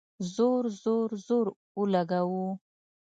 زور، 0.35 0.63
زور، 0.83 1.09
زور 1.25 1.45
اولګوو 1.77 2.47